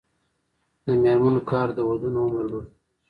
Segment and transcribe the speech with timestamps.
[0.85, 2.69] د میرمنو کار د ودونو عمر لوړوي.